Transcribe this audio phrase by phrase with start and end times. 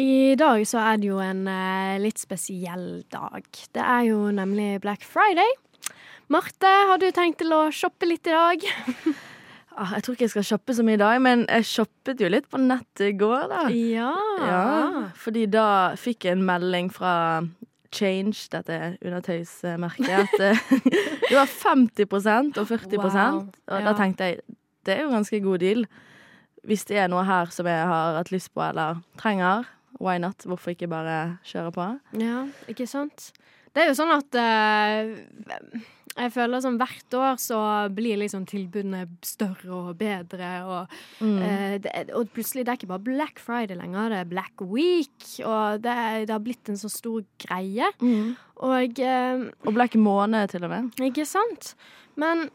[0.00, 3.44] i dag så er det jo en eh, litt spesiell dag.
[3.72, 5.54] Det er jo nemlig Black Friday.
[6.32, 8.66] Marte, har du tenkt til å shoppe litt i dag?
[9.76, 12.30] Ah, Jeg tror ikke jeg skal shoppe så mye i dag, men jeg shoppet jo
[12.32, 13.64] litt på nettet i går, da.
[13.68, 14.12] Ja.
[14.40, 15.64] Ja, fordi da
[16.00, 17.10] fikk jeg en melding fra
[17.92, 20.62] Change, dette undertøysmerket, at eh,
[21.28, 23.42] det var 50% og 40 Wow.
[23.68, 24.40] Og da tenkte jeg
[24.88, 25.84] det er jo ganske god deal.
[26.64, 29.68] Hvis det er noe her som jeg har hatt lyst på eller trenger,
[30.00, 30.44] why not?
[30.46, 31.88] Hvorfor ikke bare kjøre på?
[32.20, 33.32] Ja, ikke sant?
[33.76, 35.80] Det er jo sånn at eh,
[36.16, 37.58] jeg føler som hvert år så
[37.92, 41.42] blir liksom tilbudene større og bedre, og, Mm.
[41.42, 45.26] eh, det, og plutselig det er ikke bare Black Friday lenger, det er Black Week,
[45.44, 47.90] og det, det har blitt en så stor greie.
[48.56, 50.90] Og eh, Og Black måned, til og med.
[51.10, 51.74] Ikke sant?
[52.16, 52.48] Men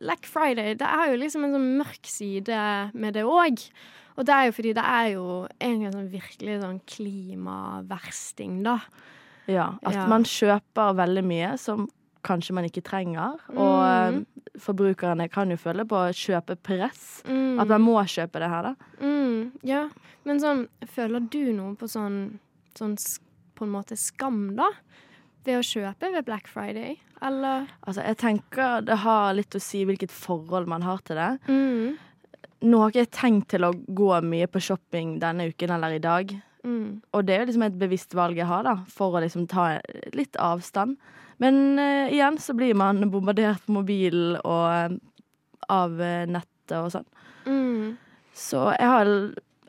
[0.00, 3.60] Black Friday, det er jo liksom en sånn mørk side med det òg.
[4.16, 5.26] Og det er jo fordi det er jo
[5.60, 8.78] en sånn virkelig sånn klimaversting, da.
[9.46, 10.06] Ja, at Ja.
[10.06, 11.88] man kjøper veldig mye som
[12.22, 13.38] kanskje man ikke trenger.
[13.50, 14.26] Og Mm.
[14.54, 17.22] eh, forbrukerne kan jo føle på å kjøpepress.
[17.24, 17.60] Mm.
[17.60, 18.74] At man må kjøpe det her, da.
[19.00, 19.88] Mm, ja.
[20.24, 22.38] Men sånn, føler du noe på sånn,
[22.74, 22.96] sånn
[23.56, 24.70] på en måte skam, da?
[25.42, 27.66] Ved å kjøpe ved Black Friday, eller?
[27.82, 31.32] Altså, jeg tenker det har litt å si hvilket forhold man har til det.
[31.48, 31.98] Mm.
[32.62, 36.02] Nå har ikke jeg tenkt til å gå mye på shopping denne uken eller i
[36.02, 36.30] dag.
[36.62, 37.02] Mm.
[37.10, 39.80] Og det er jo liksom et bevisst valg jeg har, da, for å liksom ta
[40.14, 40.94] litt avstand.
[41.42, 45.00] Men uh, igjen så blir man bombardert på mobilen og uh,
[45.72, 47.06] av eh, nettet og sånn.
[47.46, 47.94] Mm.
[48.36, 49.08] Så jeg har,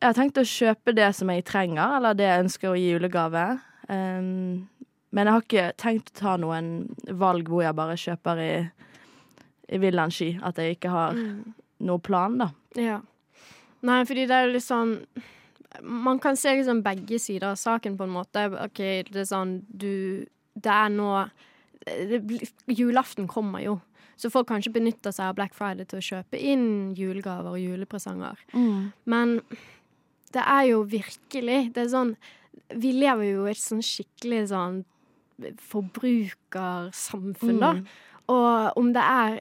[0.00, 2.88] jeg har tenkt å kjøpe det som jeg trenger, eller det jeg ønsker å gi
[2.94, 3.44] julegave.
[3.86, 4.64] Um,
[5.12, 6.70] men jeg har ikke tenkt å ta noen
[7.20, 8.52] valg hvor jeg bare kjøper i,
[9.76, 10.30] i villaen Ski.
[10.42, 11.54] At jeg ikke har Mm.
[11.80, 12.50] noe plan, da.
[12.78, 13.00] Ja.
[13.82, 14.92] Nei, fordi det er jo litt sånn
[15.82, 18.42] Man kan se liksom begge sider av saken, på en måte.
[18.64, 18.76] OK,
[19.10, 21.28] det er sånn du Det er nå
[21.86, 22.20] det,
[22.68, 23.80] Julaften kommer jo.
[24.16, 28.36] Så folk kanskje benytter seg av Black Friday til å kjøpe inn julegaver og julepresanger.
[29.04, 29.40] Men
[30.32, 32.14] det er jo virkelig Det er sånn
[32.78, 34.84] Vi lever jo i et sånn skikkelig sånn
[35.72, 37.72] forbrukersamfunn, da.
[37.72, 37.86] Mm.
[38.32, 39.38] Og om det er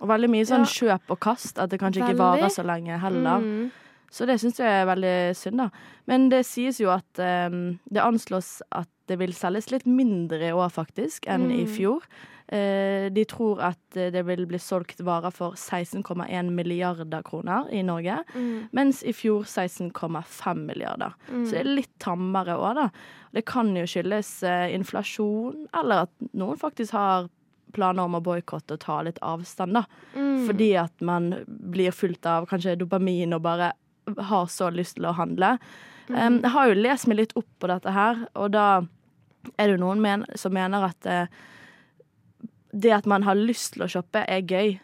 [0.00, 3.38] Og veldig mye sånn kjøp og kast, at det kanskje ikke varer så lenge heller.
[3.44, 3.70] Mm.
[4.10, 5.68] Så det syns jeg er veldig synd, da.
[6.10, 10.52] Men det sies jo at um, det anslås at det vil selges litt mindre i
[10.54, 11.70] år, faktisk, enn i Mm.
[11.76, 12.02] fjor.
[12.50, 17.82] Uh, de tror at eh, det vil bli solgt varer for 16,1 milliarder kroner i
[17.86, 18.68] Norge, Mm.
[18.72, 21.14] mens i fjor 16,5 milliarder.
[21.30, 21.44] Mm.
[21.46, 22.88] Så det er litt tammere år, da.
[23.32, 27.28] Det kan jo skyldes uh, inflasjon, eller at noen faktisk har
[27.72, 29.84] planer om å boikotte og ta litt avstand, da.
[30.16, 30.46] Mm.
[30.48, 33.70] Fordi at man blir fulgt av kanskje dopamin og bare
[34.18, 35.56] har så lyst til å handle.
[36.10, 38.66] Um, jeg har jo lest meg litt opp på dette her, og da
[39.54, 41.40] er det jo noen men som mener at uh,
[42.72, 44.74] det at man har lyst til å shoppe, er gøy.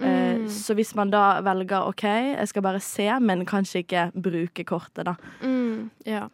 [0.00, 0.04] Mm.
[0.04, 4.66] Uh, så hvis man da velger OK, jeg skal bare se, men kanskje ikke bruke
[4.68, 5.16] kortet, da.
[5.44, 6.28] Mm, ja.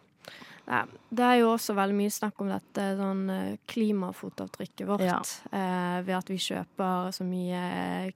[0.68, 0.82] Nei,
[1.16, 5.04] det er jo også veldig mye snakk om dette sånn eh, klimafotavtrykket vårt.
[5.06, 5.20] Ja.
[5.48, 7.62] Eh, ved at vi kjøper så mye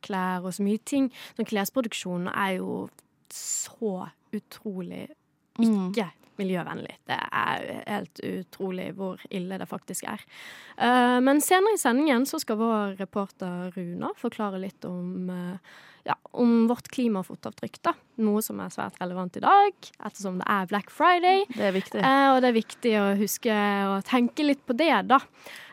[0.04, 1.08] klær og så mye ting.
[1.38, 2.74] Sånn klesproduksjonen er jo
[3.32, 5.06] så utrolig
[5.60, 6.08] ikke
[6.40, 6.96] miljøvennlig.
[7.08, 10.24] Det er helt utrolig hvor ille det faktisk er.
[10.76, 15.74] Eh, men senere i sendingen så skal vår reporter Runa forklare litt om eh,
[16.08, 17.92] ja, om vårt klimafotavtrykk, da.
[18.26, 21.44] Noe som er svært relevant i dag, ettersom det er Black Friday.
[21.52, 22.00] Det er viktig.
[22.02, 23.60] Eh, og det er viktig å huske
[23.92, 25.20] å tenke litt på det, da.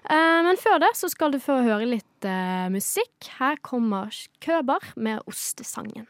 [0.10, 2.28] Men før det så skal du få høre litt
[2.74, 3.28] musikk.
[3.38, 6.08] Her kommer Køber med Ostesangen.